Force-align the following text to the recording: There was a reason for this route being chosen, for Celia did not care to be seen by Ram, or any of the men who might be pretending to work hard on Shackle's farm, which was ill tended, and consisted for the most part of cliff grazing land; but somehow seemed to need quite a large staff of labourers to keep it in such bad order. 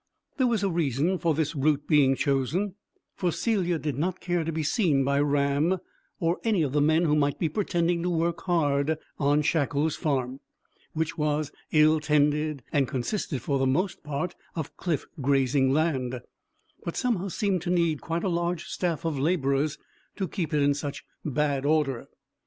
There 0.37 0.47
was 0.47 0.63
a 0.63 0.69
reason 0.71 1.19
for 1.19 1.35
this 1.35 1.53
route 1.55 1.85
being 1.87 2.15
chosen, 2.15 2.73
for 3.13 3.31
Celia 3.31 3.77
did 3.77 3.99
not 3.99 4.19
care 4.19 4.43
to 4.43 4.51
be 4.51 4.63
seen 4.63 5.03
by 5.03 5.19
Ram, 5.19 5.77
or 6.19 6.39
any 6.43 6.63
of 6.63 6.71
the 6.73 6.81
men 6.81 7.05
who 7.05 7.15
might 7.15 7.37
be 7.37 7.47
pretending 7.47 8.01
to 8.01 8.09
work 8.09 8.41
hard 8.41 8.97
on 9.19 9.43
Shackle's 9.43 9.95
farm, 9.95 10.39
which 10.93 11.19
was 11.19 11.51
ill 11.71 11.99
tended, 11.99 12.63
and 12.73 12.87
consisted 12.87 13.43
for 13.43 13.59
the 13.59 13.67
most 13.67 14.01
part 14.01 14.33
of 14.55 14.75
cliff 14.75 15.05
grazing 15.21 15.71
land; 15.71 16.19
but 16.83 16.97
somehow 16.97 17.27
seemed 17.27 17.61
to 17.61 17.69
need 17.69 18.01
quite 18.01 18.23
a 18.23 18.27
large 18.27 18.65
staff 18.69 19.05
of 19.05 19.19
labourers 19.19 19.77
to 20.15 20.27
keep 20.27 20.51
it 20.51 20.63
in 20.63 20.73
such 20.73 21.05
bad 21.23 21.63
order. 21.63 22.07